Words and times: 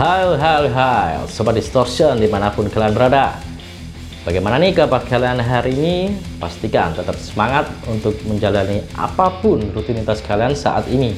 Hai 0.00 0.24
hai 0.40 1.28
Sobat 1.28 1.60
Distortion 1.60 2.16
di 2.16 2.24
mana 2.24 2.48
pun 2.48 2.64
kalian 2.72 2.96
berada. 2.96 3.36
Bagaimana 4.24 4.56
nih 4.56 4.72
kabar 4.72 5.04
kalian 5.04 5.44
hari 5.44 5.76
ini? 5.76 5.96
Pastikan 6.40 6.96
tetap 6.96 7.20
semangat 7.20 7.68
untuk 7.84 8.16
menjalani 8.24 8.80
apa 8.96 9.28
pun 9.44 9.60
rutinitas 9.76 10.24
kalian 10.24 10.56
saat 10.56 10.88
ini. 10.88 11.12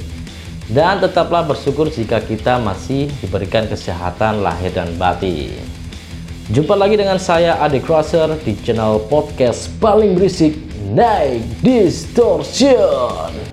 Dan 0.66 0.98
tetaplah 0.98 1.46
bersyukur 1.46 1.94
jika 1.94 2.26
kita 2.26 2.58
masih 2.58 3.06
diberikan 3.22 3.70
kesehatan 3.70 4.42
lahir 4.42 4.74
dan 4.74 4.90
batin. 4.98 5.62
Jumpa 6.50 6.74
lagi 6.74 6.98
dengan 6.98 7.22
saya 7.22 7.62
Ade 7.62 7.78
Crusher 7.78 8.34
di 8.42 8.58
channel 8.66 8.98
podcast 9.06 9.70
paling 9.78 10.18
berisik 10.18 10.58
Night 10.90 11.46
Distortion 11.62 13.51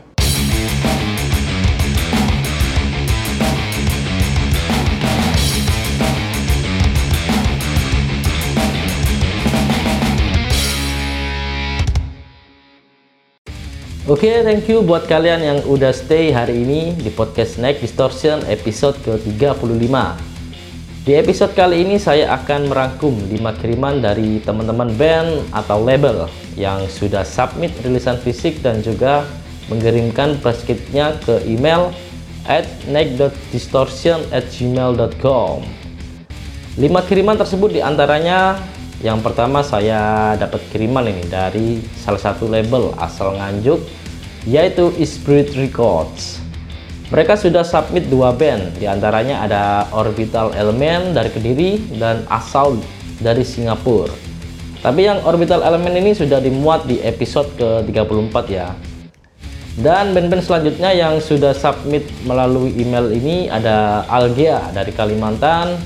Oke, 14.09 14.25
okay, 14.25 14.41
thank 14.41 14.65
you 14.65 14.81
buat 14.81 15.05
kalian 15.05 15.37
yang 15.37 15.59
udah 15.69 15.93
stay 15.93 16.33
hari 16.33 16.65
ini 16.65 16.97
di 16.97 17.13
podcast 17.13 17.61
Next 17.61 17.85
Distortion 17.85 18.41
episode 18.49 18.97
ke-35. 19.05 19.85
Di 21.05 21.13
episode 21.13 21.53
kali 21.53 21.85
ini 21.85 22.01
saya 22.01 22.33
akan 22.33 22.73
merangkum 22.73 23.13
5 23.13 23.37
kiriman 23.61 24.01
dari 24.01 24.41
teman-teman 24.41 24.97
band 24.97 25.45
atau 25.53 25.85
label 25.85 26.25
yang 26.57 26.89
sudah 26.89 27.21
submit 27.21 27.69
rilisan 27.85 28.17
fisik 28.17 28.65
dan 28.65 28.81
juga 28.81 29.29
mengirimkan 29.69 30.41
press 30.41 30.65
kitnya 30.65 31.13
ke 31.21 31.45
email 31.45 31.93
at 32.49 32.65
neck.distortion 32.89 34.25
at 34.33 34.49
gmail.com 34.49 35.61
5 36.81 36.81
kiriman 37.05 37.37
tersebut 37.37 37.77
di 37.77 37.81
antaranya 37.85 38.57
yang 38.99 39.23
pertama 39.23 39.63
saya 39.63 40.35
dapat 40.35 40.59
kiriman 40.75 41.07
ini 41.07 41.23
dari 41.27 41.79
salah 41.95 42.19
satu 42.19 42.51
label 42.51 42.91
asal 42.99 43.35
Nganjuk 43.39 43.79
yaitu 44.43 44.91
Spirit 45.03 45.55
Records. 45.55 46.39
Mereka 47.09 47.39
sudah 47.41 47.65
submit 47.65 48.05
dua 48.05 48.29
band, 48.35 48.77
di 48.77 48.85
antaranya 48.85 49.41
ada 49.41 49.63
Orbital 49.89 50.53
Element 50.53 51.17
dari 51.17 51.33
Kediri 51.33 51.97
dan 51.97 52.21
Assault 52.29 52.77
dari 53.17 53.41
Singapura. 53.41 54.13
Tapi 54.79 55.09
yang 55.09 55.19
Orbital 55.25 55.65
Element 55.65 55.97
ini 55.97 56.13
sudah 56.13 56.37
dimuat 56.37 56.85
di 56.85 57.01
episode 57.01 57.49
ke-34 57.57 58.35
ya. 58.47 58.77
Dan 59.79 60.11
band-band 60.11 60.43
selanjutnya 60.43 60.91
yang 60.91 61.23
sudah 61.23 61.55
submit 61.55 62.03
melalui 62.27 62.75
email 62.77 63.09
ini 63.09 63.47
ada 63.49 64.03
Algea 64.11 64.69
dari 64.75 64.91
Kalimantan, 64.91 65.79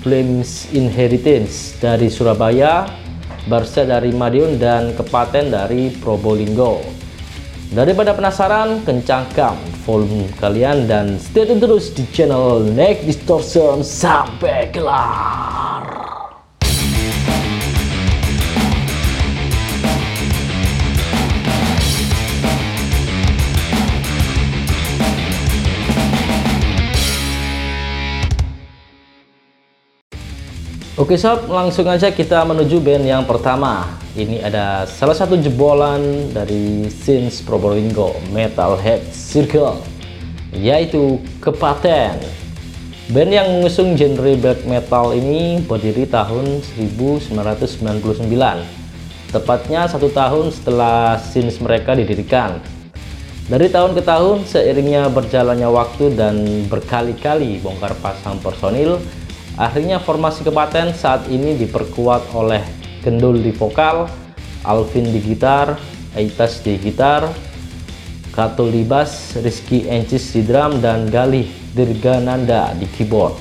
Flames 0.00 0.68
Inheritance 0.72 1.76
dari 1.76 2.08
Surabaya, 2.08 2.88
Barca 3.46 3.84
dari 3.84 4.12
Madiun, 4.16 4.56
dan 4.56 4.96
Kepaten 4.96 5.52
dari 5.52 5.92
Probolinggo. 5.92 6.80
Daripada 7.70 8.16
penasaran, 8.16 8.82
kencangkan 8.82 9.54
volume 9.86 10.26
kalian 10.42 10.90
dan 10.90 11.22
stay 11.22 11.46
tune 11.46 11.62
terus 11.62 11.94
di 11.94 12.02
channel 12.10 12.66
Next 12.66 13.06
Distortion 13.06 13.86
sampai 13.86 14.74
kelar. 14.74 15.99
Oke 31.00 31.16
sob, 31.16 31.48
langsung 31.48 31.88
aja 31.88 32.12
kita 32.12 32.44
menuju 32.44 32.76
band 32.76 33.08
yang 33.08 33.24
pertama. 33.24 33.88
Ini 34.12 34.44
ada 34.44 34.84
salah 34.84 35.16
satu 35.16 35.32
jebolan 35.32 36.28
dari 36.28 36.92
Sins 36.92 37.40
Probolinggo 37.40 38.20
Metalhead 38.28 39.08
Circle, 39.08 39.80
yaitu 40.52 41.16
Kepaten. 41.40 42.20
Band 43.16 43.32
yang 43.32 43.48
mengusung 43.48 43.96
genre 43.96 44.28
black 44.36 44.68
metal 44.68 45.16
ini 45.16 45.64
berdiri 45.64 46.04
tahun 46.04 46.60
1999, 46.76 47.32
tepatnya 49.32 49.88
satu 49.88 50.12
tahun 50.12 50.52
setelah 50.52 51.16
Sins 51.16 51.64
mereka 51.64 51.96
didirikan. 51.96 52.60
Dari 53.48 53.72
tahun 53.72 53.96
ke 53.96 54.04
tahun, 54.04 54.44
seiringnya 54.44 55.08
berjalannya 55.08 55.68
waktu 55.72 56.12
dan 56.12 56.68
berkali-kali 56.68 57.56
bongkar 57.64 57.96
pasang 58.04 58.36
personil, 58.44 59.00
Akhirnya 59.58 59.98
formasi 59.98 60.46
kepaten 60.46 60.94
saat 60.94 61.26
ini 61.26 61.58
diperkuat 61.58 62.34
oleh 62.36 62.62
Gendul 63.00 63.40
di 63.40 63.50
vokal, 63.50 64.06
Alvin 64.62 65.08
di 65.08 65.24
gitar, 65.24 65.80
Aitas 66.12 66.60
di 66.60 66.76
gitar, 66.76 67.26
Katul 68.30 68.70
di 68.70 68.86
bass, 68.86 69.34
Rizky 69.40 69.90
Encis 69.90 70.30
di 70.30 70.46
drum, 70.46 70.78
dan 70.78 71.10
Galih 71.10 71.48
Dirgananda 71.74 72.70
di 72.78 72.86
keyboard. 72.86 73.34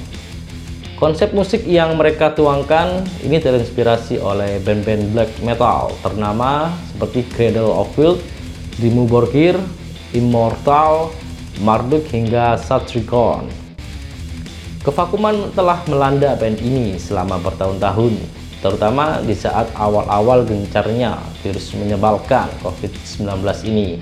Konsep 1.00 1.32
musik 1.32 1.64
yang 1.64 1.96
mereka 1.96 2.36
tuangkan 2.36 3.08
ini 3.24 3.40
terinspirasi 3.40 4.20
oleh 4.20 4.60
band-band 4.60 5.16
black 5.16 5.32
metal 5.40 5.96
ternama 6.04 6.76
seperti 6.92 7.24
Cradle 7.32 7.72
of 7.72 7.88
Filth, 7.96 8.20
Dimmu 8.84 9.08
Borgir, 9.08 9.56
Immortal, 10.12 11.16
Marduk 11.64 12.04
hingga 12.12 12.60
Satricon. 12.60 13.59
Kevakuman 14.90 15.54
telah 15.54 15.86
melanda 15.86 16.34
band 16.34 16.66
ini 16.66 16.98
selama 16.98 17.38
bertahun-tahun, 17.38 18.10
terutama 18.58 19.22
di 19.22 19.38
saat 19.38 19.70
awal-awal 19.78 20.42
gencarnya 20.42 21.14
virus 21.46 21.78
menyebalkan 21.78 22.50
COVID-19 22.66 23.38
ini. 23.70 24.02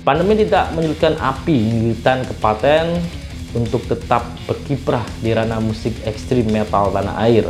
Pandemi 0.00 0.40
tidak 0.40 0.72
menyulitkan 0.72 1.20
api 1.20 1.68
militan 1.68 2.24
kepaten 2.24 2.96
untuk 3.52 3.84
tetap 3.84 4.24
berkiprah 4.48 5.04
di 5.20 5.36
ranah 5.36 5.60
musik 5.60 5.92
ekstrim 6.08 6.48
metal 6.48 6.88
tanah 6.88 7.20
air. 7.20 7.44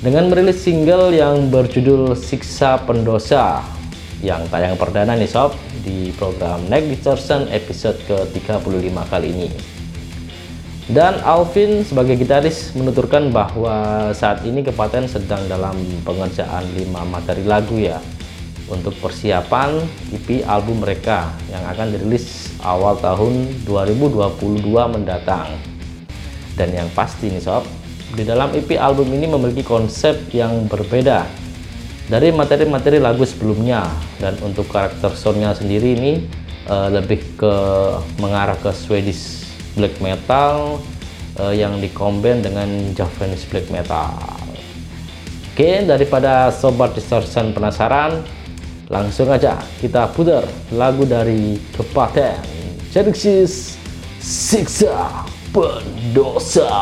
Dengan 0.00 0.32
merilis 0.32 0.56
single 0.56 1.12
yang 1.12 1.52
berjudul 1.52 2.16
Siksa 2.16 2.80
Pendosa 2.80 3.60
yang 4.24 4.40
tayang 4.48 4.80
perdana 4.80 5.12
nih 5.20 5.28
sob 5.28 5.52
di 5.84 6.16
program 6.16 6.64
Next 6.72 6.88
Distortion 6.88 7.44
episode 7.52 8.00
ke-35 8.08 8.96
kali 9.12 9.28
ini. 9.36 9.71
Dan 10.90 11.22
Alvin 11.22 11.86
sebagai 11.86 12.18
gitaris 12.18 12.74
menuturkan 12.74 13.30
bahwa 13.30 14.10
saat 14.10 14.42
ini 14.42 14.66
Kepaten 14.66 15.06
sedang 15.06 15.46
dalam 15.46 15.78
pengerjaan 16.02 16.66
5 16.74 17.06
materi 17.06 17.46
lagu 17.46 17.78
ya 17.78 18.02
untuk 18.66 18.90
persiapan 18.98 19.78
EP 20.10 20.42
album 20.42 20.82
mereka 20.82 21.30
yang 21.54 21.62
akan 21.70 21.94
dirilis 21.94 22.50
awal 22.66 22.98
tahun 22.98 23.62
2022 23.62 24.58
mendatang. 24.90 25.54
Dan 26.58 26.74
yang 26.74 26.90
pasti 26.98 27.30
nih 27.30 27.38
sob, 27.38 27.62
di 28.18 28.26
dalam 28.26 28.50
EP 28.50 28.74
album 28.74 29.06
ini 29.14 29.30
memiliki 29.30 29.62
konsep 29.62 30.18
yang 30.34 30.66
berbeda 30.66 31.24
dari 32.10 32.34
materi-materi 32.34 32.98
lagu 32.98 33.22
sebelumnya 33.22 33.86
dan 34.18 34.34
untuk 34.42 34.66
karakter 34.66 35.14
soundnya 35.14 35.54
sendiri 35.54 35.94
ini 35.94 36.12
uh, 36.66 36.90
lebih 36.90 37.22
ke 37.38 37.54
mengarah 38.18 38.58
ke 38.58 38.68
Swedish 38.74 39.41
black 39.76 39.96
metal 40.00 40.80
uh, 41.40 41.52
yang 41.54 41.78
dikombin 41.80 42.44
dengan 42.44 42.68
Japanese 42.92 43.46
black 43.48 43.68
metal. 43.72 44.12
Oke, 45.52 45.84
daripada 45.84 46.48
sobat 46.48 46.96
distortion 46.96 47.52
penasaran, 47.52 48.24
langsung 48.88 49.28
aja 49.28 49.60
kita 49.84 50.08
putar 50.16 50.48
lagu 50.72 51.04
dari 51.04 51.60
Kepaten 51.76 52.40
Genesis 52.88 53.76
Siksa 54.16 55.28
Pendosa. 55.52 56.72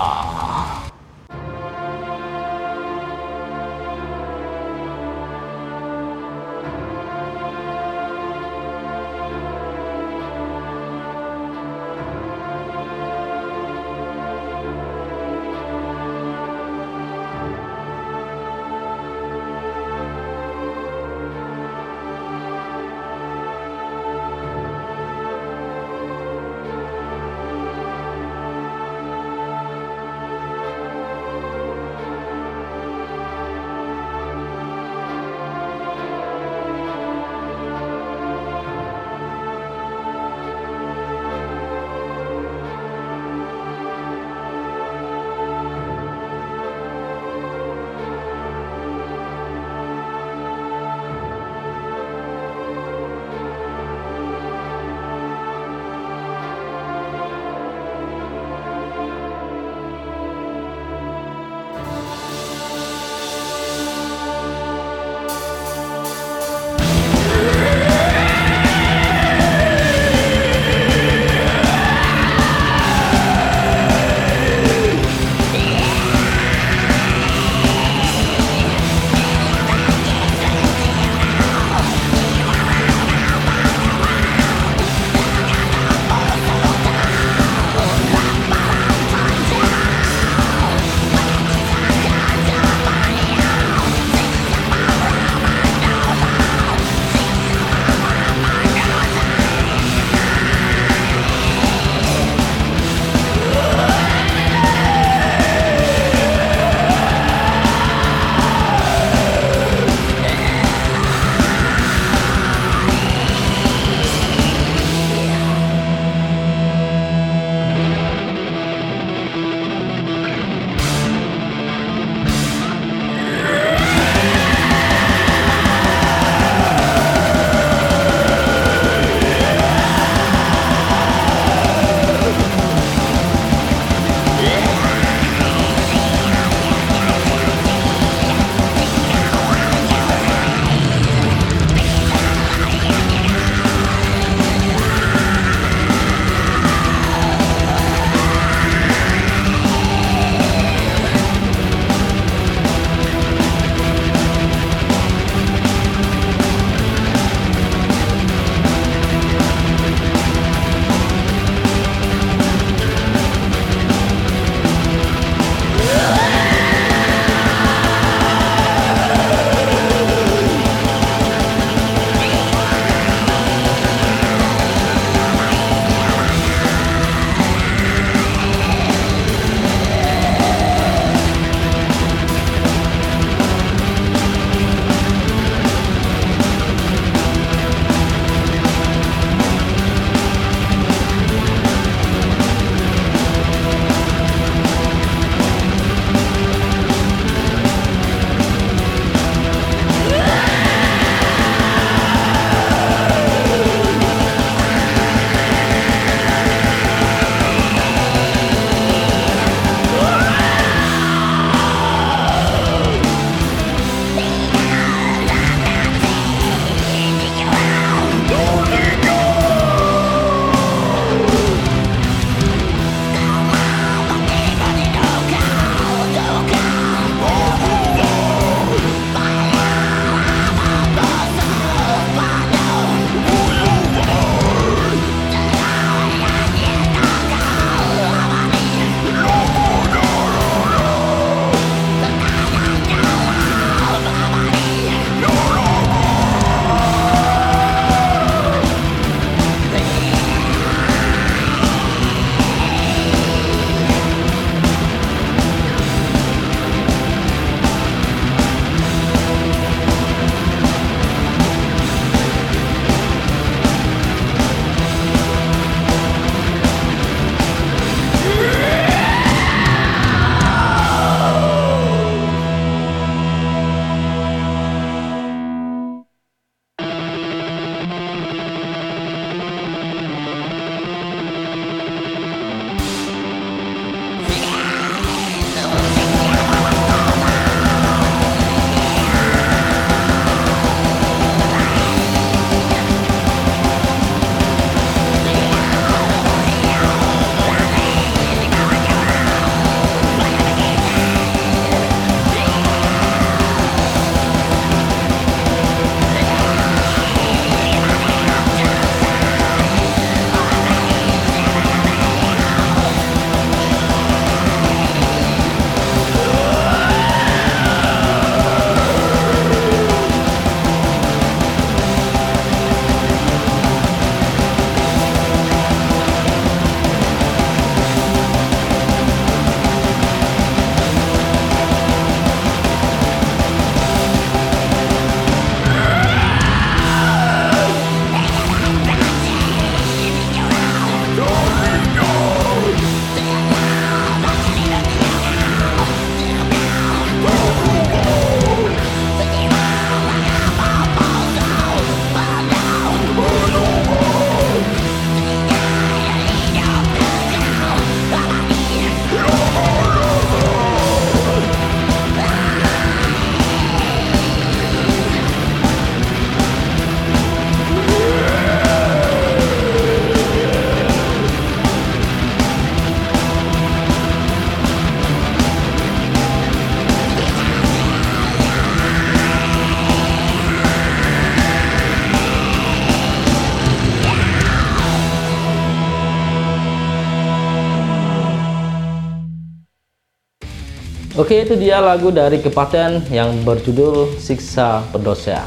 Oke 391.20 391.44
itu 391.44 391.52
dia 391.52 391.84
lagu 391.84 392.08
dari 392.08 392.40
Kepaten 392.40 393.12
yang 393.12 393.44
berjudul 393.44 394.16
Siksa 394.16 394.80
Pendosa. 394.88 395.44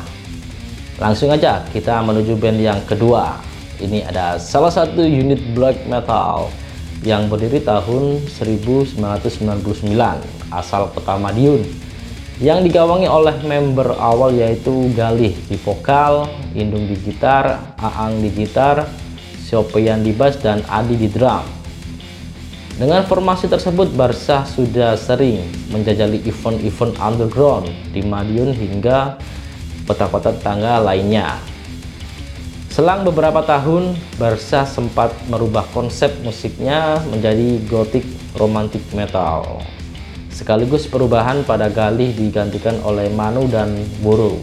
Langsung 1.02 1.34
aja 1.34 1.66
kita 1.74 1.98
menuju 1.98 2.38
band 2.38 2.62
yang 2.62 2.78
kedua. 2.86 3.42
Ini 3.82 4.06
ada 4.06 4.38
salah 4.38 4.70
satu 4.70 5.02
unit 5.02 5.42
black 5.58 5.90
metal 5.90 6.54
yang 7.02 7.26
berdiri 7.26 7.58
tahun 7.66 8.22
1999 8.22 9.02
asal 10.54 10.94
kota 10.94 11.18
Madiun 11.18 11.66
yang 12.38 12.62
digawangi 12.62 13.10
oleh 13.10 13.34
member 13.42 13.98
awal 13.98 14.30
yaitu 14.30 14.94
Galih 14.94 15.34
di 15.50 15.58
vokal, 15.58 16.30
Indung 16.54 16.86
di 16.86 17.02
gitar, 17.02 17.74
Aang 17.82 18.22
di 18.22 18.30
gitar, 18.30 18.86
Sopian 19.42 20.06
di 20.06 20.14
bass 20.14 20.38
dan 20.38 20.62
Adi 20.70 21.02
di 21.02 21.10
drum. 21.10 21.63
Dengan 22.74 23.06
formasi 23.06 23.46
tersebut, 23.46 23.94
Barca 23.94 24.42
sudah 24.50 24.98
sering 24.98 25.46
menjajali 25.70 26.26
event-event 26.26 26.98
underground 26.98 27.70
di 27.94 28.02
Madiun 28.02 28.50
hingga 28.50 29.22
kota-kota 29.86 30.34
tetangga 30.34 30.82
lainnya. 30.82 31.38
Selang 32.74 33.06
beberapa 33.06 33.46
tahun, 33.46 33.94
Barca 34.18 34.66
sempat 34.66 35.14
merubah 35.30 35.70
konsep 35.70 36.10
musiknya 36.26 36.98
menjadi 37.14 37.62
gothic 37.70 38.02
romantic 38.42 38.82
metal. 38.98 39.62
Sekaligus 40.34 40.90
perubahan 40.90 41.46
pada 41.46 41.70
Galih 41.70 42.10
digantikan 42.10 42.82
oleh 42.82 43.06
Manu 43.14 43.46
dan 43.46 43.70
Buru. 44.02 44.42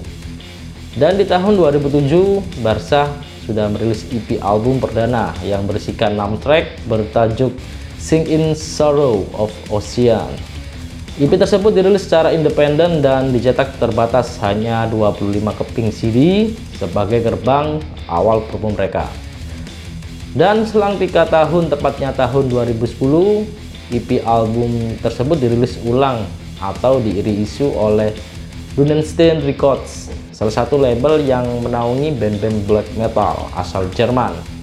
Dan 0.94 1.18
di 1.18 1.26
tahun 1.26 1.58
2007, 1.58 2.62
Barca 2.62 3.10
sudah 3.42 3.66
merilis 3.66 4.06
EP 4.14 4.38
album 4.38 4.78
perdana 4.78 5.34
yang 5.42 5.66
berisikan 5.66 6.14
6 6.14 6.38
track 6.38 6.86
bertajuk 6.86 7.50
Sing 8.00 8.24
in 8.24 8.56
Sorrow 8.56 9.28
of 9.36 9.52
Ocean. 9.68 10.32
EP 11.20 11.28
tersebut 11.28 11.76
dirilis 11.76 12.08
secara 12.08 12.32
independen 12.32 13.04
dan 13.04 13.28
dicetak 13.28 13.76
terbatas 13.76 14.40
hanya 14.40 14.88
25 14.88 15.36
keping 15.52 15.92
CD 15.92 16.18
sebagai 16.80 17.20
gerbang 17.20 17.76
awal 18.08 18.40
promo 18.48 18.72
mereka. 18.72 19.04
Dan 20.32 20.64
selang 20.64 20.96
tiga 20.96 21.28
tahun, 21.28 21.68
tepatnya 21.68 22.16
tahun 22.16 22.48
2010, 22.48 23.44
EP 23.92 24.24
album 24.24 24.96
tersebut 25.04 25.36
dirilis 25.36 25.76
ulang 25.84 26.24
atau 26.56 27.04
diiri 27.04 27.44
isu 27.44 27.68
oleh 27.76 28.16
Runenstein 28.80 29.44
Records, 29.44 30.08
salah 30.32 30.56
satu 30.56 30.80
label 30.80 31.20
yang 31.20 31.44
menaungi 31.60 32.16
band-band 32.16 32.64
black 32.64 32.88
metal 32.96 33.50
asal 33.52 33.84
Jerman. 33.92 34.59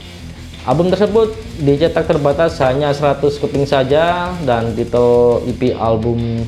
Album 0.68 0.92
tersebut 0.92 1.32
dicetak 1.64 2.12
terbatas 2.12 2.60
hanya 2.60 2.92
100 2.92 3.24
keping 3.40 3.64
saja 3.64 4.36
dan 4.44 4.76
titel 4.76 5.40
EP 5.48 5.72
album 5.72 6.44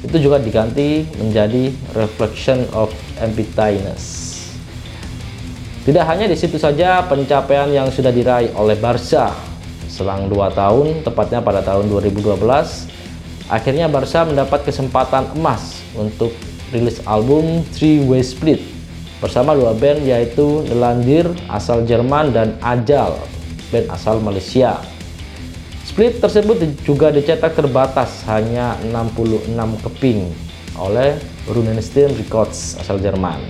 itu 0.00 0.16
juga 0.16 0.40
diganti 0.40 1.04
menjadi 1.20 1.68
Reflection 1.92 2.64
of 2.72 2.88
Emptiness. 3.20 4.24
Tidak 5.84 6.00
hanya 6.00 6.24
di 6.24 6.32
situ 6.32 6.56
saja 6.56 7.04
pencapaian 7.04 7.68
yang 7.68 7.92
sudah 7.92 8.08
diraih 8.08 8.56
oleh 8.56 8.72
Barca 8.80 9.36
selang 9.84 10.32
2 10.32 10.48
tahun, 10.56 11.04
tepatnya 11.04 11.44
pada 11.44 11.60
tahun 11.60 11.92
2012, 11.92 12.40
akhirnya 13.52 13.84
Barca 13.92 14.24
mendapat 14.24 14.64
kesempatan 14.64 15.36
emas 15.36 15.84
untuk 15.92 16.32
rilis 16.72 17.04
album 17.04 17.68
Three 17.76 18.00
Way 18.00 18.24
Split 18.24 18.60
bersama 19.20 19.52
dua 19.52 19.76
band 19.76 20.08
yaitu 20.08 20.64
Nelandir 20.72 21.28
asal 21.52 21.84
Jerman 21.84 22.32
dan 22.32 22.56
Ajal 22.64 23.18
band 23.68 23.88
asal 23.92 24.20
Malaysia. 24.20 24.80
Split 25.88 26.20
tersebut 26.20 26.60
juga 26.84 27.08
dicetak 27.08 27.56
terbatas 27.56 28.22
hanya 28.28 28.76
66 28.92 29.84
keping 29.84 30.28
oleh 30.78 31.16
Runenstein 31.48 32.12
Records 32.14 32.76
asal 32.78 33.00
Jerman. 33.00 33.40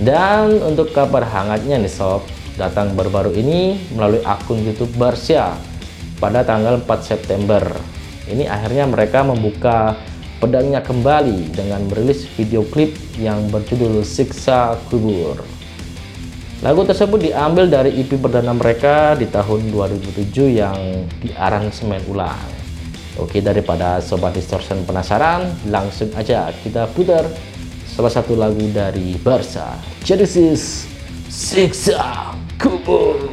Dan 0.00 0.62
untuk 0.64 0.90
kabar 0.90 1.22
hangatnya 1.22 1.76
nih 1.78 1.90
sob, 1.90 2.24
datang 2.56 2.96
baru-baru 2.96 3.36
ini 3.36 3.78
melalui 3.92 4.24
akun 4.24 4.62
YouTube 4.62 4.94
Barsia 4.96 5.52
pada 6.16 6.42
tanggal 6.42 6.80
4 6.80 6.86
September. 7.02 7.62
Ini 8.26 8.46
akhirnya 8.48 8.88
mereka 8.88 9.26
membuka 9.26 9.98
pedangnya 10.42 10.82
kembali 10.82 11.54
dengan 11.54 11.86
merilis 11.86 12.26
video 12.34 12.66
klip 12.66 12.94
yang 13.18 13.46
berjudul 13.50 14.02
Siksa 14.02 14.74
Kubur. 14.90 15.51
Lagu 16.62 16.86
tersebut 16.86 17.18
diambil 17.18 17.66
dari 17.66 17.90
EP 17.98 18.14
perdana 18.22 18.54
mereka 18.54 19.18
di 19.18 19.26
tahun 19.26 19.74
2007 19.74 20.46
yang 20.46 20.78
diaransemen 21.18 21.98
ulang. 22.06 22.38
Oke, 23.18 23.42
daripada 23.42 23.98
Sobat 23.98 24.38
Distortion 24.38 24.86
penasaran, 24.86 25.50
langsung 25.66 26.14
aja 26.14 26.54
kita 26.62 26.86
putar 26.94 27.26
salah 27.82 28.14
satu 28.14 28.38
lagu 28.38 28.62
dari 28.70 29.18
Barca, 29.18 29.74
Genesis 30.06 30.86
Siksa 31.26 32.30
Kubur. 32.62 33.31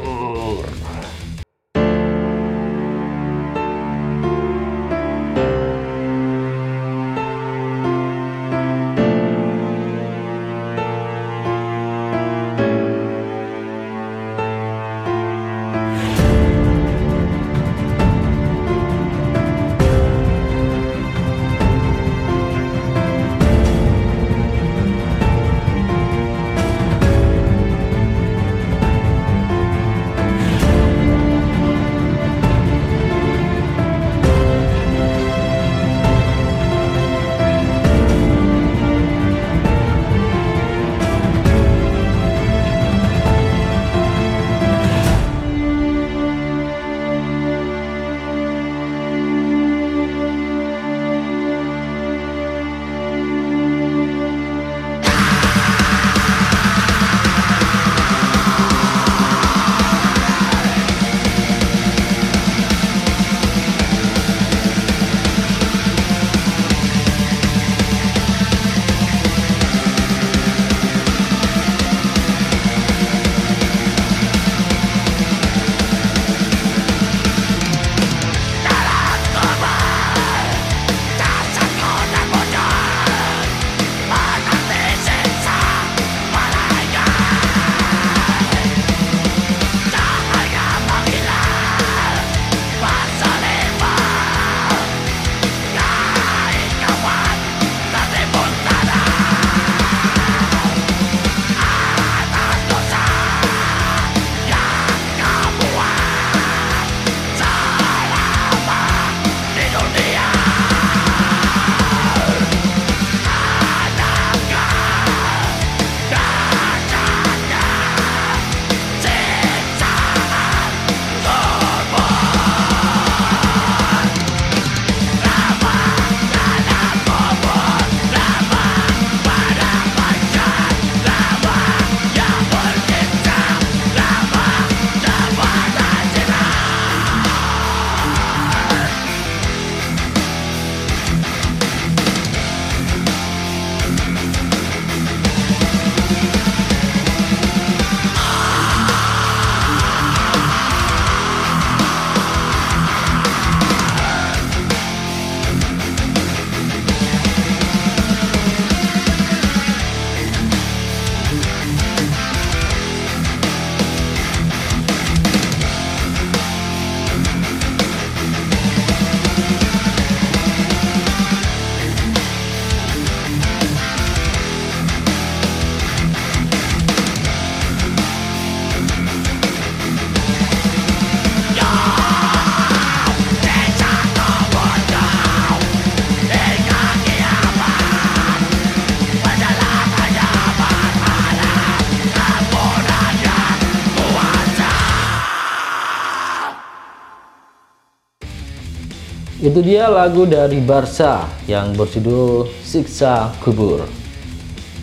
Itu 199.59 199.75
dia 199.75 199.91
lagu 199.91 200.23
dari 200.23 200.63
Barca 200.63 201.27
yang 201.43 201.75
berjudul 201.75 202.47
Siksa 202.63 203.27
Kubur. 203.43 203.83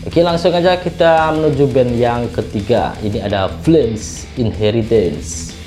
Oke 0.05 0.21
langsung 0.21 0.53
aja 0.53 0.77
kita 0.77 1.33
menuju 1.33 1.65
band 1.73 1.97
yang 1.97 2.29
ketiga. 2.29 2.93
Ini 3.01 3.25
ada 3.25 3.49
Flames 3.65 4.29
Inheritance. 4.37 5.57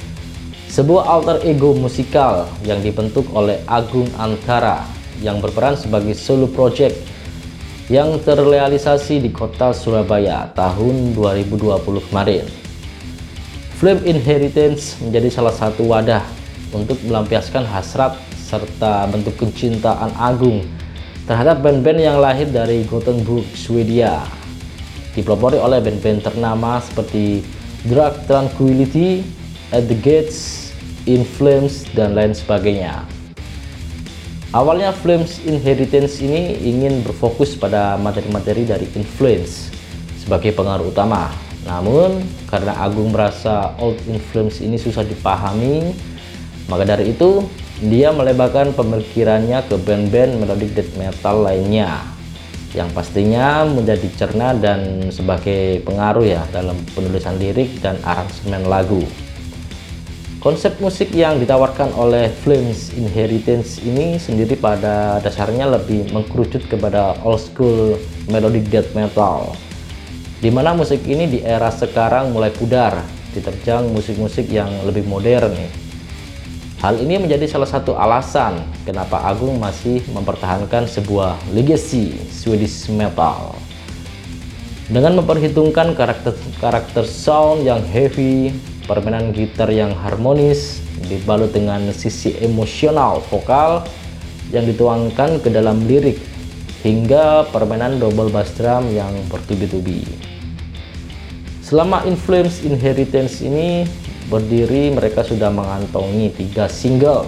Sebuah 0.71 1.11
alter 1.11 1.43
ego 1.43 1.75
musikal 1.75 2.47
yang 2.63 2.87
dibentuk 2.87 3.27
oleh 3.35 3.59
Agung 3.67 4.07
Antara 4.15 4.87
yang 5.19 5.43
berperan 5.43 5.75
sebagai 5.75 6.15
solo 6.15 6.47
project 6.47 6.95
yang 7.91 8.15
terrealisasi 8.23 9.27
di 9.27 9.35
kota 9.35 9.75
Surabaya 9.75 10.55
tahun 10.55 11.19
2020 11.19 11.83
kemarin. 12.07 12.47
Flame 13.75 14.07
Inheritance 14.07 15.03
menjadi 15.03 15.35
salah 15.35 15.55
satu 15.59 15.83
wadah 15.91 16.23
untuk 16.71 16.95
melampiaskan 17.03 17.67
hasrat 17.67 18.30
serta 18.51 19.07
bentuk 19.07 19.39
kecintaan 19.39 20.11
agung 20.19 20.67
terhadap 21.31 21.63
band-band 21.63 22.03
yang 22.03 22.19
lahir 22.19 22.51
dari 22.51 22.83
Gothenburg, 22.91 23.47
Swedia. 23.55 24.27
Dipelopori 25.15 25.63
oleh 25.63 25.79
band-band 25.79 26.27
ternama 26.27 26.83
seperti 26.83 27.47
Drug 27.87 28.27
Tranquility, 28.27 29.23
At 29.71 29.87
the 29.87 29.95
Gates, 29.95 30.71
In 31.07 31.23
Flames, 31.23 31.87
dan 31.95 32.19
lain 32.19 32.35
sebagainya. 32.35 33.07
Awalnya 34.51 34.91
Flames 34.91 35.39
Inheritance 35.47 36.19
ini 36.19 36.59
ingin 36.59 37.07
berfokus 37.07 37.55
pada 37.55 37.95
materi-materi 37.95 38.67
dari 38.67 38.91
Influence 38.99 39.71
sebagai 40.19 40.51
pengaruh 40.59 40.91
utama. 40.91 41.31
Namun, 41.63 42.27
karena 42.51 42.75
Agung 42.83 43.15
merasa 43.15 43.71
Old 43.79 44.03
Influence 44.11 44.59
ini 44.59 44.75
susah 44.75 45.07
dipahami, 45.07 45.95
maka 46.67 46.83
dari 46.83 47.15
itu 47.15 47.47
dia 47.81 48.13
melebarkan 48.13 48.77
pemikirannya 48.77 49.65
ke 49.65 49.81
band-band 49.81 50.37
melodic 50.37 50.77
death 50.77 50.93
metal 51.01 51.41
lainnya 51.41 52.05
yang 52.77 52.93
pastinya 52.93 53.65
menjadi 53.65 54.05
cerna 54.21 54.53
dan 54.53 55.09
sebagai 55.09 55.81
pengaruh 55.89 56.23
ya 56.29 56.45
dalam 56.53 56.77
penulisan 56.93 57.41
lirik 57.41 57.81
dan 57.81 57.97
aransemen 58.05 58.69
lagu. 58.69 59.01
Konsep 60.45 60.77
musik 60.81 61.13
yang 61.13 61.41
ditawarkan 61.41 61.93
oleh 61.97 62.29
Flames 62.45 62.93
Inheritance 62.97 63.81
ini 63.81 64.17
sendiri 64.17 64.57
pada 64.61 65.21
dasarnya 65.21 65.69
lebih 65.69 66.13
mengkerucut 66.13 66.65
kepada 66.69 67.17
old 67.25 67.41
school 67.41 67.97
melodic 68.29 68.69
death 68.69 68.93
metal. 68.93 69.57
Di 70.41 70.49
mana 70.53 70.73
musik 70.73 71.05
ini 71.05 71.29
di 71.29 71.41
era 71.45 71.69
sekarang 71.69 72.33
mulai 72.33 72.53
pudar, 72.53 73.05
diterjang 73.37 73.89
musik-musik 73.93 74.49
yang 74.49 74.69
lebih 74.89 75.05
modern 75.05 75.53
nih 75.53 75.90
Hal 76.81 76.97
ini 76.97 77.21
menjadi 77.21 77.45
salah 77.45 77.69
satu 77.69 77.93
alasan 77.93 78.57
kenapa 78.89 79.21
Agung 79.29 79.61
masih 79.61 80.01
mempertahankan 80.17 80.89
sebuah 80.89 81.37
legacy 81.53 82.17
Swedish 82.33 82.89
metal. 82.89 83.53
Dengan 84.89 85.21
memperhitungkan 85.21 85.93
karakter-karakter 85.93 87.05
sound 87.05 87.69
yang 87.69 87.85
heavy, 87.85 88.57
permainan 88.89 89.37
gitar 89.37 89.69
yang 89.69 89.93
harmonis, 89.93 90.81
dibalut 91.05 91.53
dengan 91.53 91.85
sisi 91.93 92.41
emosional 92.41 93.21
vokal 93.29 93.85
yang 94.49 94.65
dituangkan 94.65 95.37
ke 95.45 95.53
dalam 95.53 95.85
lirik, 95.85 96.17
hingga 96.81 97.45
permainan 97.53 98.01
double 98.01 98.33
bass 98.33 98.57
drum 98.57 98.89
yang 98.89 99.13
bertubi-tubi. 99.29 100.09
Selama 101.61 102.09
Influence 102.09 102.65
Inheritance 102.65 103.45
ini 103.45 103.85
berdiri 104.31 104.95
mereka 104.95 105.27
sudah 105.27 105.51
mengantongi 105.51 106.31
tiga 106.31 106.71
single 106.71 107.27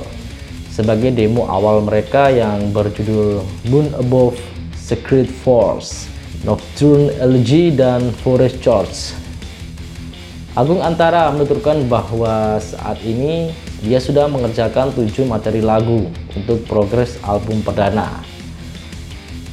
sebagai 0.73 1.13
demo 1.13 1.45
awal 1.51 1.85
mereka 1.85 2.33
yang 2.33 2.73
berjudul 2.73 3.45
Moon 3.69 3.93
Above, 3.99 4.41
Secret 4.73 5.29
Force, 5.29 6.09
Nocturne 6.49 7.13
LG, 7.21 7.77
dan 7.77 8.09
Forest 8.25 8.57
Church. 8.65 9.13
Agung 10.57 10.81
Antara 10.81 11.29
menuturkan 11.29 11.85
bahwa 11.91 12.57
saat 12.61 13.01
ini 13.05 13.53
dia 13.85 14.01
sudah 14.01 14.29
mengerjakan 14.33 14.93
tujuh 14.97 15.29
materi 15.29 15.61
lagu 15.61 16.09
untuk 16.33 16.65
progres 16.65 17.21
album 17.25 17.61
perdana. 17.61 18.25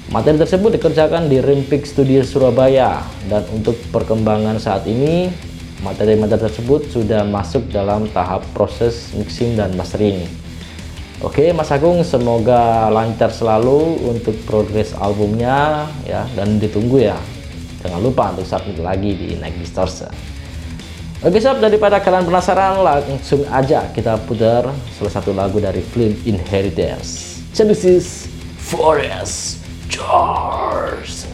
Materi 0.10 0.42
tersebut 0.42 0.80
dikerjakan 0.80 1.30
di 1.30 1.38
Rimpik 1.38 1.86
Studio 1.86 2.26
Surabaya 2.26 3.04
dan 3.30 3.46
untuk 3.54 3.78
perkembangan 3.94 4.58
saat 4.58 4.88
ini 4.90 5.30
materi-materi 5.80 6.48
tersebut 6.50 6.92
sudah 6.92 7.24
masuk 7.24 7.72
dalam 7.72 8.08
tahap 8.12 8.44
proses 8.52 9.16
mixing 9.16 9.56
dan 9.56 9.72
mastering. 9.80 10.28
Oke 11.20 11.52
Mas 11.52 11.68
Agung 11.68 12.00
semoga 12.08 12.88
lancar 12.88 13.28
selalu 13.28 14.08
untuk 14.08 14.36
progres 14.48 14.96
albumnya 14.96 15.88
ya. 16.08 16.24
Dan 16.32 16.64
ditunggu 16.64 17.12
ya. 17.12 17.20
Jangan 17.84 18.00
lupa 18.04 18.32
untuk 18.36 18.48
submit 18.48 18.80
lagi 18.80 19.16
di 19.16 19.28
Nike 19.40 19.64
Stores 19.64 20.04
Oke 21.20 21.44
sob 21.44 21.60
daripada 21.60 22.00
kalian 22.00 22.24
penasaran 22.24 22.80
langsung 22.80 23.44
aja 23.52 23.92
kita 23.92 24.16
putar 24.24 24.72
salah 24.96 25.12
satu 25.12 25.36
lagu 25.36 25.60
dari 25.60 25.84
Flint 25.84 26.24
Inheritance. 26.24 27.44
Genesis 27.52 28.32
Forest 28.56 29.60
Charles 29.92 31.29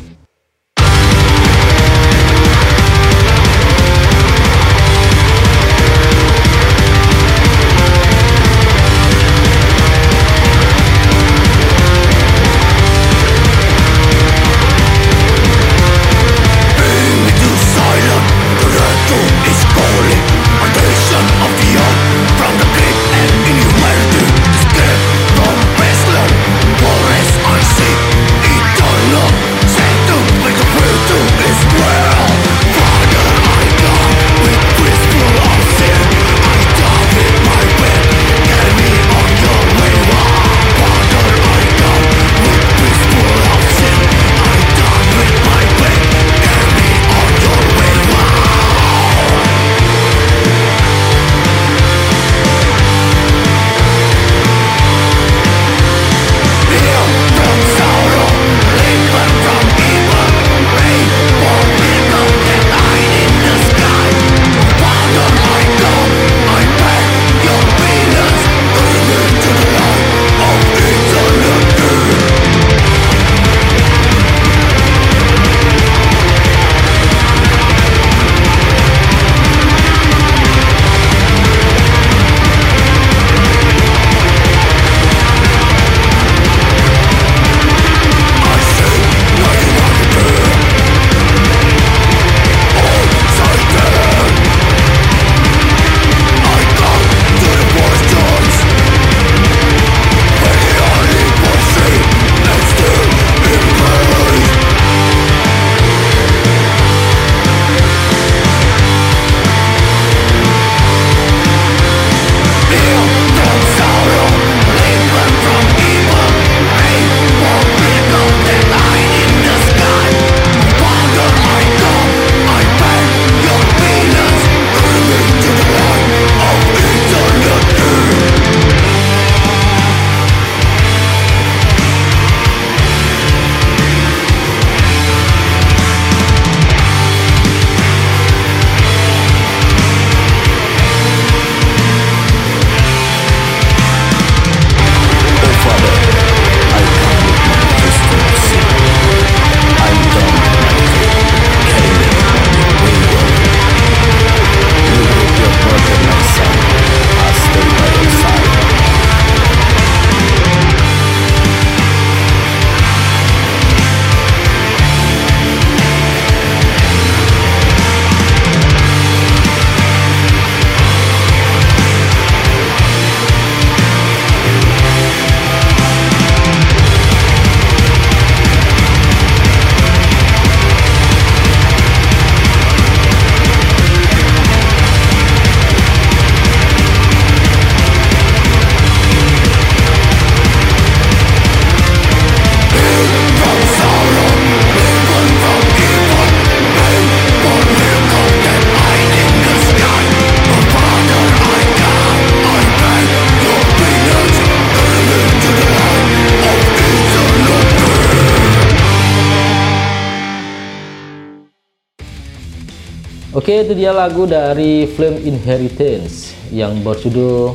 Oke, 213.45 213.61
itu 213.61 213.77
dia 213.77 213.93
lagu 213.93 214.25
dari 214.25 214.89
Flame 214.89 215.21
Inheritance 215.21 216.33
yang 216.49 216.81
berjudul 216.81 217.53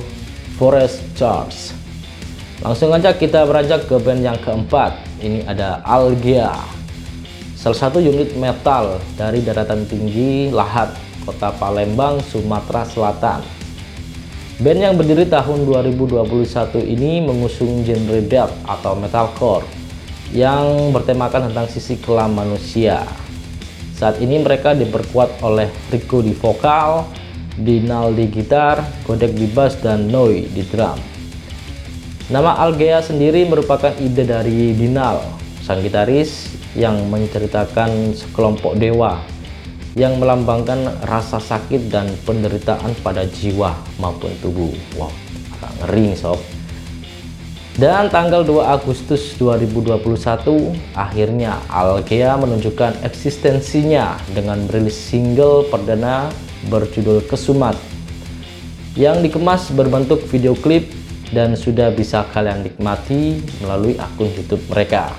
Forest 0.55 1.03
Charge. 1.19 1.75
Langsung 2.63 2.95
aja 2.95 3.11
kita 3.11 3.43
beranjak 3.43 3.91
ke 3.91 3.99
band 3.99 4.23
yang 4.23 4.39
keempat. 4.39 5.03
Ini 5.19 5.51
ada 5.51 5.83
Algia. 5.83 6.55
Salah 7.59 7.75
satu 7.75 7.99
unit 7.99 8.39
metal 8.39 9.03
dari 9.19 9.43
daratan 9.43 9.83
tinggi 9.91 10.55
Lahat, 10.55 10.95
Kota 11.27 11.51
Palembang, 11.59 12.23
Sumatera 12.23 12.87
Selatan. 12.87 13.43
Band 14.63 14.79
yang 14.79 14.95
berdiri 14.95 15.27
tahun 15.27 15.67
2021 15.67 16.87
ini 16.87 17.19
mengusung 17.19 17.83
genre 17.83 18.23
death 18.23 18.55
atau 18.63 18.95
metalcore 18.95 19.67
yang 20.31 20.95
bertemakan 20.95 21.51
tentang 21.51 21.67
sisi 21.67 21.99
kelam 21.99 22.39
manusia. 22.39 23.03
Saat 24.01 24.17
ini 24.25 24.41
mereka 24.41 24.73
diperkuat 24.73 25.45
oleh 25.45 25.69
Rico 25.93 26.25
di 26.25 26.33
vokal, 26.33 27.05
Dinal 27.61 28.17
di 28.17 28.33
gitar, 28.33 28.81
Godek 29.05 29.37
di 29.37 29.45
bass, 29.45 29.77
dan 29.85 30.09
Noi 30.09 30.49
di 30.49 30.65
drum. 30.65 30.97
Nama 32.33 32.57
Algea 32.65 33.05
sendiri 33.05 33.45
merupakan 33.45 33.93
ide 34.01 34.25
dari 34.25 34.73
Dinal, 34.73 35.21
sang 35.61 35.85
gitaris 35.85 36.57
yang 36.73 37.13
menceritakan 37.13 38.17
sekelompok 38.17 38.81
dewa 38.81 39.21
yang 39.99 40.17
melambangkan 40.17 41.05
rasa 41.05 41.37
sakit 41.37 41.93
dan 41.93 42.09
penderitaan 42.25 42.97
pada 43.05 43.29
jiwa 43.29 43.77
maupun 44.01 44.33
tubuh. 44.41 44.73
Wow, 44.97 45.13
agak 45.61 45.73
ngeri 45.85 46.17
sob. 46.17 46.41
Dan 47.81 48.13
tanggal 48.13 48.45
2 48.45 48.61
Agustus 48.77 49.41
2021, 49.41 50.05
akhirnya 50.93 51.65
Algea 51.73 52.37
menunjukkan 52.37 53.01
eksistensinya 53.01 54.21
dengan 54.37 54.69
merilis 54.69 55.01
single 55.01 55.65
perdana 55.65 56.29
berjudul 56.69 57.25
Kesumat 57.25 57.81
yang 59.01 59.25
dikemas 59.25 59.73
berbentuk 59.73 60.21
video 60.29 60.53
klip 60.53 60.93
dan 61.33 61.57
sudah 61.57 61.89
bisa 61.89 62.29
kalian 62.37 62.69
nikmati 62.69 63.41
melalui 63.65 63.97
akun 63.97 64.29
YouTube 64.29 64.61
mereka. 64.69 65.17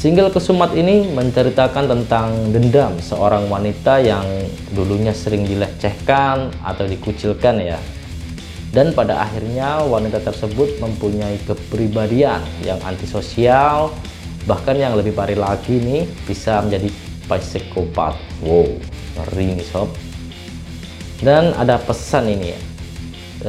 Single 0.00 0.32
Kesumat 0.32 0.72
ini 0.72 1.12
menceritakan 1.12 1.92
tentang 1.92 2.56
dendam 2.56 2.96
seorang 3.04 3.52
wanita 3.52 4.00
yang 4.00 4.24
dulunya 4.72 5.12
sering 5.12 5.44
dilecehkan 5.44 6.56
atau 6.64 6.88
dikucilkan 6.88 7.60
ya 7.60 7.76
dan 8.78 8.94
pada 8.94 9.26
akhirnya 9.26 9.82
wanita 9.82 10.22
tersebut 10.22 10.78
mempunyai 10.78 11.34
kepribadian 11.42 12.38
yang 12.62 12.78
antisosial 12.86 13.90
bahkan 14.46 14.78
yang 14.78 14.94
lebih 14.94 15.18
parah 15.18 15.34
lagi 15.34 15.82
nih 15.82 16.06
bisa 16.22 16.62
menjadi 16.62 16.86
psikopat. 17.26 18.14
Wow 18.46 18.70
ngeri 19.18 19.58
nih 19.58 19.66
sob. 19.66 19.90
Dan 21.18 21.50
ada 21.58 21.82
pesan 21.82 22.30
ini 22.30 22.54
ya 22.54 22.60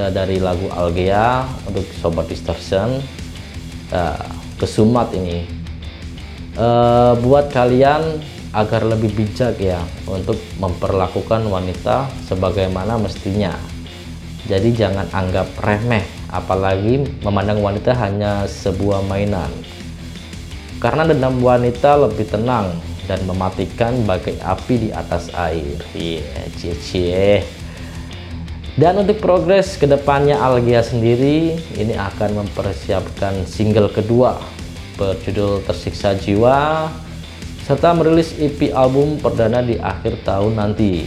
eh, 0.02 0.10
dari 0.10 0.42
lagu 0.42 0.66
Algea 0.74 1.46
untuk 1.70 1.86
sobat 2.02 2.26
distortion 2.26 2.98
uh, 3.94 4.26
kesumat 4.58 5.14
ini. 5.14 5.46
Uh, 6.58 7.14
buat 7.22 7.54
kalian 7.54 8.18
agar 8.52 8.82
lebih 8.82 9.14
bijak 9.14 9.62
ya 9.62 9.78
untuk 10.10 10.42
memperlakukan 10.58 11.46
wanita 11.46 12.10
sebagaimana 12.26 12.98
mestinya 12.98 13.54
jadi 14.50 14.74
jangan 14.74 15.06
anggap 15.14 15.46
remeh, 15.62 16.02
apalagi 16.34 17.06
memandang 17.22 17.62
wanita 17.62 17.94
hanya 17.94 18.50
sebuah 18.50 19.06
mainan. 19.06 19.54
Karena 20.82 21.06
dendam 21.06 21.38
wanita 21.38 22.10
lebih 22.10 22.26
tenang 22.26 22.74
dan 23.06 23.22
mematikan 23.30 23.94
bagai 24.10 24.42
api 24.42 24.76
di 24.82 24.90
atas 24.90 25.30
air. 25.38 25.78
Iya, 25.94 26.50
yeah, 26.58 26.78
cie 26.82 27.34
Dan 28.74 29.06
untuk 29.06 29.22
progres 29.22 29.78
ke 29.78 29.86
depannya 29.86 30.42
Algia 30.42 30.82
sendiri, 30.82 31.54
ini 31.78 31.94
akan 31.94 32.42
mempersiapkan 32.42 33.46
single 33.46 33.94
kedua 33.94 34.42
berjudul 34.98 35.62
Tersiksa 35.62 36.18
Jiwa, 36.18 36.90
serta 37.70 37.94
merilis 37.94 38.34
EP 38.42 38.74
album 38.74 39.22
perdana 39.22 39.62
di 39.62 39.78
akhir 39.78 40.26
tahun 40.26 40.58
nanti. 40.58 41.06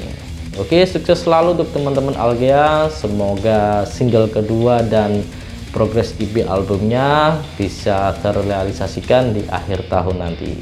Oke, 0.61 0.85
sukses 0.85 1.25
selalu 1.25 1.57
untuk 1.57 1.73
teman-teman 1.73 2.13
Algea. 2.13 2.93
Semoga 2.93 3.89
single 3.89 4.29
kedua 4.29 4.85
dan 4.85 5.25
progres 5.73 6.13
EP 6.21 6.45
albumnya 6.45 7.41
bisa 7.57 8.13
terrealisasikan 8.21 9.33
di 9.33 9.49
akhir 9.49 9.89
tahun 9.89 10.21
nanti. 10.21 10.61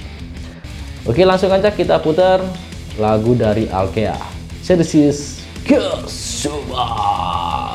Oke, 1.11 1.27
langsung 1.27 1.51
aja 1.51 1.75
kita 1.75 1.99
putar 1.99 2.39
lagu 3.03 3.35
dari 3.35 3.67
Algea. 3.67 4.15
So 4.63 4.79
Kesubat. 5.67 7.70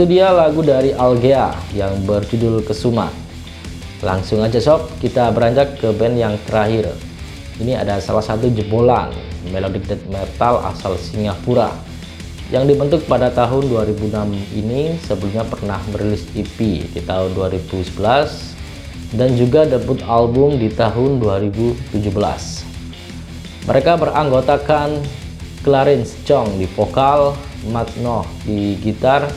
Itu 0.00 0.08
dia 0.16 0.32
lagu 0.32 0.64
dari 0.64 0.96
Algea 0.96 1.52
yang 1.76 1.92
berjudul 2.08 2.64
Kesuma. 2.64 3.12
Langsung 4.00 4.40
aja 4.40 4.56
sob, 4.56 4.88
kita 4.96 5.28
beranjak 5.28 5.76
ke 5.76 5.92
band 5.92 6.16
yang 6.16 6.40
terakhir. 6.48 6.88
Ini 7.60 7.84
ada 7.84 8.00
salah 8.00 8.24
satu 8.24 8.48
jebolan 8.48 9.12
melodic 9.52 9.84
death 9.84 10.00
metal 10.08 10.64
asal 10.64 10.96
Singapura 10.96 11.76
yang 12.48 12.64
dibentuk 12.64 13.04
pada 13.04 13.28
tahun 13.28 13.68
2006 13.68 14.56
ini 14.56 14.96
sebelumnya 15.04 15.44
pernah 15.44 15.76
merilis 15.92 16.24
EP 16.32 16.80
di 16.80 17.00
tahun 17.04 17.36
2011 17.36 19.20
dan 19.20 19.36
juga 19.36 19.68
debut 19.68 20.00
album 20.08 20.56
di 20.56 20.72
tahun 20.72 21.20
2017. 21.20 21.92
Mereka 23.68 24.00
beranggotakan 24.00 24.96
Clarence 25.60 26.16
Chong 26.24 26.56
di 26.56 26.64
vokal, 26.72 27.36
Matt 27.68 27.92
Noh 28.00 28.24
di 28.48 28.80
gitar, 28.80 29.28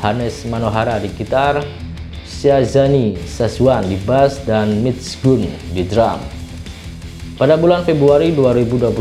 Hanes 0.00 0.48
Manohara 0.48 0.96
di 0.96 1.12
gitar, 1.12 1.60
Syazani 2.24 3.20
Saswan 3.28 3.84
di 3.84 4.00
bass, 4.00 4.40
dan 4.48 4.80
Mitch 4.80 5.20
Gun 5.20 5.44
di 5.76 5.84
drum. 5.84 6.16
Pada 7.36 7.60
bulan 7.60 7.84
Februari 7.84 8.32
2021, 8.32 8.96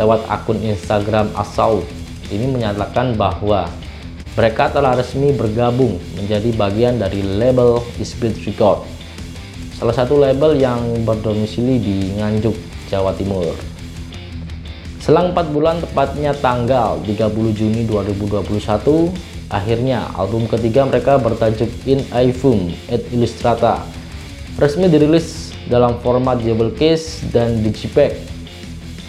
lewat 0.00 0.20
akun 0.32 0.64
Instagram 0.64 1.28
Assault, 1.36 1.84
ini 2.32 2.48
menyatakan 2.48 3.12
bahwa 3.20 3.68
mereka 4.32 4.72
telah 4.72 4.96
resmi 4.96 5.36
bergabung 5.36 6.00
menjadi 6.16 6.56
bagian 6.56 6.96
dari 6.96 7.20
label 7.20 7.84
Spirit 8.00 8.40
Record, 8.48 8.88
salah 9.76 9.92
satu 9.92 10.16
label 10.16 10.56
yang 10.56 10.80
berdomisili 11.04 11.76
di 11.76 11.96
Nganjuk, 12.16 12.56
Jawa 12.88 13.12
Timur. 13.12 13.52
Selang 15.04 15.36
4 15.36 15.52
bulan 15.52 15.84
tepatnya 15.84 16.32
tanggal 16.32 16.96
30 17.04 17.52
Juni 17.52 17.84
2021, 17.84 19.31
Akhirnya, 19.52 20.08
album 20.16 20.48
ketiga 20.48 20.88
mereka 20.88 21.20
bertajuk 21.20 21.68
In 21.84 22.00
iPhone 22.16 22.72
et 22.88 23.04
Illustrata 23.12 23.84
resmi 24.56 24.88
dirilis 24.88 25.52
dalam 25.68 26.00
format 26.00 26.40
jewel 26.40 26.72
case 26.72 27.20
dan 27.28 27.60
digipack 27.60 28.16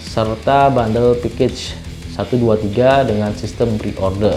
serta 0.04 0.68
bundle 0.68 1.16
package 1.24 1.80
123 2.20 3.08
dengan 3.08 3.32
sistem 3.40 3.80
pre-order. 3.80 4.36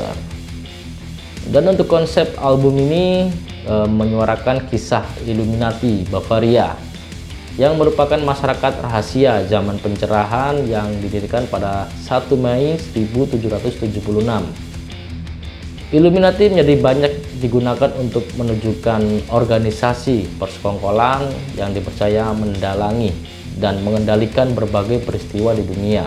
Dan 1.51 1.75
untuk 1.75 1.91
konsep 1.91 2.39
album 2.39 2.79
ini 2.79 3.35
e, 3.67 3.75
menyuarakan 3.91 4.71
kisah 4.71 5.05
Illuminati 5.27 6.07
Bavaria 6.07 6.79
yang 7.59 7.75
merupakan 7.75 8.19
masyarakat 8.23 8.79
rahasia 8.79 9.43
zaman 9.51 9.83
pencerahan 9.83 10.63
yang 10.71 10.87
didirikan 11.03 11.51
pada 11.51 11.91
1 12.07 12.31
Mei 12.39 12.79
1776 12.79 14.66
Illuminati 15.95 16.51
menjadi 16.51 16.83
banyak 16.83 17.13
digunakan 17.39 17.95
untuk 18.03 18.27
menunjukkan 18.35 19.31
organisasi 19.31 20.35
persekongkolan 20.35 21.31
yang 21.55 21.71
dipercaya 21.71 22.35
mendalangi 22.35 23.15
dan 23.63 23.79
mengendalikan 23.87 24.51
berbagai 24.51 25.07
peristiwa 25.07 25.55
di 25.55 25.63
dunia 25.63 26.03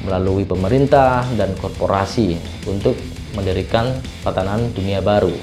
melalui 0.00 0.48
pemerintah 0.48 1.28
dan 1.36 1.52
korporasi 1.60 2.40
untuk 2.64 2.96
mendirikan 3.36 4.00
tatanan 4.24 4.72
dunia 4.72 5.04
baru. 5.04 5.36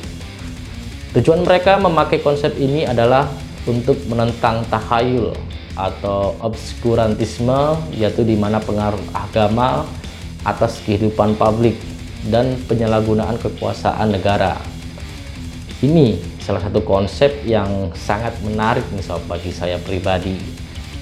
Tujuan 1.13 1.45
mereka 1.45 1.77
memakai 1.77 2.25
konsep 2.25 2.57
ini 2.57 2.89
adalah 2.89 3.29
untuk 3.69 4.01
menentang 4.09 4.65
tahayul 4.65 5.37
atau 5.77 6.33
obskurantisme 6.41 7.77
yaitu 7.93 8.25
di 8.25 8.33
mana 8.33 8.57
pengaruh 8.57 9.13
agama 9.13 9.85
atas 10.41 10.81
kehidupan 10.81 11.37
publik 11.37 11.77
dan 12.25 12.57
penyalahgunaan 12.65 13.37
kekuasaan 13.37 14.09
negara. 14.09 14.57
Ini 15.77 16.17
salah 16.41 16.63
satu 16.63 16.81
konsep 16.81 17.45
yang 17.45 17.93
sangat 17.93 18.33
menarik 18.41 18.81
nih 18.95 19.05
sob 19.05 19.21
bagi 19.29 19.53
saya 19.53 19.77
pribadi 19.77 20.39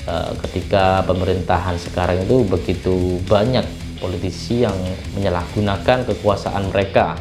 eh, 0.04 0.32
ketika 0.43 1.06
pemerintahan 1.08 1.80
sekarang 1.80 2.28
itu 2.28 2.43
begitu 2.43 3.21
banyak 3.23 3.63
politisi 4.04 4.67
yang 4.67 4.75
menyalahgunakan 5.15 6.04
kekuasaan 6.12 6.67
mereka 6.73 7.15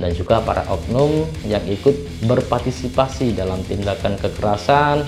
dan 0.00 0.16
juga 0.16 0.40
para 0.40 0.64
oknum 0.72 1.28
yang 1.44 1.60
ikut 1.68 2.24
berpartisipasi 2.24 3.36
dalam 3.36 3.60
tindakan 3.68 4.16
kekerasan 4.16 5.04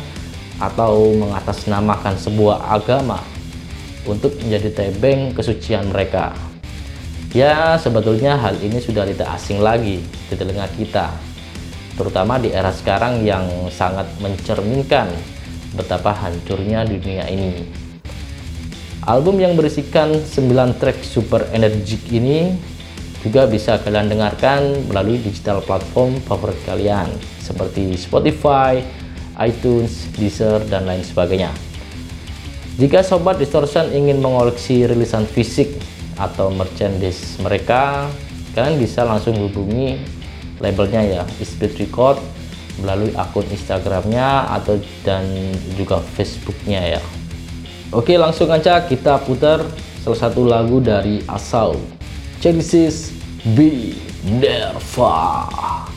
atau 0.61 1.16
mengatasnamakan 1.16 2.14
sebuah 2.20 2.68
agama 2.68 3.18
untuk 4.05 4.37
menjadi 4.44 4.70
tebeng 4.70 5.33
kesucian 5.33 5.88
mereka. 5.88 6.52
Ya, 7.33 7.81
sebetulnya 7.81 8.37
hal 8.37 8.61
ini 8.61 8.77
sudah 8.77 9.09
tidak 9.09 9.25
asing 9.40 9.64
lagi 9.64 10.05
di 10.05 10.35
telinga 10.37 10.68
kita, 10.77 11.16
terutama 11.97 12.37
di 12.37 12.53
era 12.53 12.68
sekarang 12.68 13.25
yang 13.25 13.73
sangat 13.73 14.05
mencerminkan 14.21 15.09
betapa 15.73 16.12
hancurnya 16.12 16.85
dunia 16.85 17.25
ini. 17.33 17.64
Album 19.09 19.40
yang 19.40 19.57
berisikan 19.57 20.12
9 20.12 20.77
track 20.77 21.01
super 21.01 21.49
energik 21.57 22.05
ini 22.12 22.53
juga 23.25 23.49
bisa 23.49 23.81
kalian 23.81 24.12
dengarkan 24.12 24.92
melalui 24.92 25.16
digital 25.16 25.64
platform 25.64 26.21
favorit 26.29 26.61
kalian 26.68 27.09
seperti 27.40 27.97
Spotify, 27.97 28.85
iTunes, 29.40 30.05
Deezer, 30.12 30.61
dan 30.68 30.85
lain 30.85 31.01
sebagainya. 31.01 31.49
Jika 32.77 33.01
Sobat 33.01 33.40
Distortion 33.40 33.88
ingin 33.88 34.21
mengoleksi 34.21 34.85
rilisan 34.85 35.25
fisik 35.25 35.81
atau 36.16 36.53
merchandise 36.53 37.40
mereka 37.40 38.09
kalian 38.53 38.77
bisa 38.81 39.05
langsung 39.05 39.37
hubungi 39.40 40.01
labelnya 40.61 41.03
ya 41.03 41.22
Spirit 41.40 41.77
Record 41.81 42.18
melalui 42.81 43.12
akun 43.16 43.44
Instagramnya 43.53 44.48
atau 44.48 44.81
dan 45.05 45.29
juga 45.77 46.01
Facebooknya 46.01 46.96
ya. 46.96 47.03
Oke 47.92 48.16
langsung 48.16 48.48
aja 48.48 48.81
kita 48.88 49.20
putar 49.20 49.61
salah 50.01 50.18
satu 50.18 50.48
lagu 50.48 50.81
dari 50.81 51.20
Asau 51.29 51.77
Genesis 52.40 53.12
B 53.53 53.92
Nerva 54.25 55.91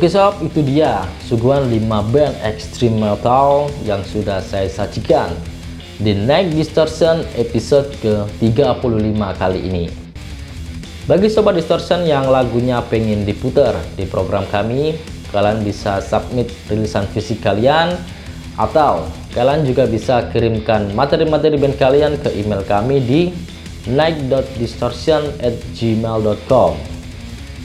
Oke 0.00 0.08
sob, 0.08 0.40
itu 0.40 0.64
dia 0.64 1.04
suguhan 1.28 1.68
5 1.68 1.76
band 2.08 2.32
extreme 2.40 3.04
metal 3.04 3.68
yang 3.84 4.00
sudah 4.00 4.40
saya 4.40 4.64
sajikan 4.64 5.28
di 6.00 6.16
Night 6.16 6.56
Distortion 6.56 7.20
episode 7.36 7.92
ke-35 8.00 9.20
kali 9.36 9.60
ini. 9.60 9.92
Bagi 11.04 11.28
sobat 11.28 11.60
Distortion 11.60 12.08
yang 12.08 12.32
lagunya 12.32 12.80
pengen 12.88 13.28
diputar 13.28 13.76
di 13.92 14.08
program 14.08 14.48
kami, 14.48 14.96
kalian 15.36 15.60
bisa 15.60 16.00
submit 16.00 16.48
rilisan 16.72 17.04
fisik 17.12 17.44
kalian 17.44 17.92
atau 18.56 19.04
kalian 19.36 19.68
juga 19.68 19.84
bisa 19.84 20.32
kirimkan 20.32 20.96
materi-materi 20.96 21.60
band 21.60 21.76
kalian 21.76 22.16
ke 22.16 22.40
email 22.40 22.64
kami 22.64 23.04
di 23.04 23.36
night.distortion@gmail.com 23.84 26.72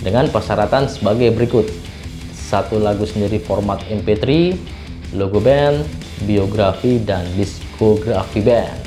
dengan 0.04 0.28
persyaratan 0.28 0.92
sebagai 0.92 1.32
berikut 1.32 1.72
satu 2.46 2.78
lagu 2.78 3.10
sendiri 3.10 3.42
format 3.42 3.82
MP3, 3.90 4.54
logo 5.18 5.42
band, 5.42 5.82
biografi, 6.30 7.02
dan 7.02 7.26
diskografi 7.34 8.46
band. 8.46 8.86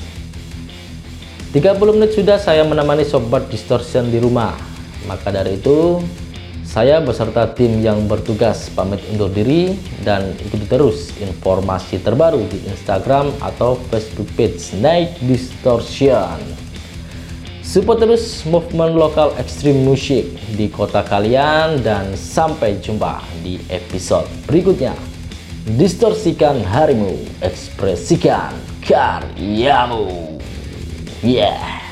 30 1.50 1.96
menit 1.96 2.14
sudah 2.14 2.38
saya 2.38 2.62
menemani 2.62 3.02
Sobat 3.02 3.50
Distortion 3.50 4.12
di 4.12 4.22
rumah. 4.22 4.54
Maka 5.10 5.32
dari 5.32 5.58
itu, 5.58 5.98
saya 6.68 7.00
beserta 7.00 7.48
tim 7.48 7.80
yang 7.80 8.04
bertugas 8.04 8.68
pamit 8.76 9.00
undur 9.08 9.32
diri 9.32 9.72
dan 10.04 10.36
ikuti 10.36 10.68
terus 10.68 11.16
informasi 11.16 11.98
terbaru 12.04 12.44
di 12.46 12.60
Instagram 12.68 13.32
atau 13.40 13.80
Facebook 13.88 14.28
page 14.36 14.76
Night 14.76 15.16
Distortion. 15.24 16.67
Support 17.68 18.00
terus 18.00 18.48
movement 18.48 18.96
lokal 18.96 19.36
ekstrim 19.36 19.84
musik 19.84 20.24
di 20.56 20.72
kota 20.72 21.04
kalian 21.04 21.84
dan 21.84 22.16
sampai 22.16 22.80
jumpa 22.80 23.20
di 23.44 23.60
episode 23.68 24.24
berikutnya. 24.48 24.96
Distorsikan 25.76 26.64
harimu, 26.64 27.12
ekspresikan 27.44 28.56
karyamu. 28.80 30.40
Yeah. 31.20 31.87